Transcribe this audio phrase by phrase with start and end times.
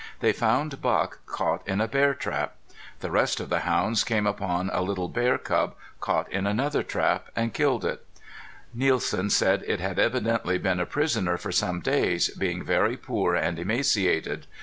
[0.19, 2.55] They found Buck caught in a bear trap.
[3.01, 7.27] The rest of the hounds came upon a little bear cub, caught in another trap,
[7.35, 8.03] and killed it.
[8.73, 13.59] Nielsen said it had evidently been a prisoner for some days, being very poor and
[13.59, 14.47] emaciated.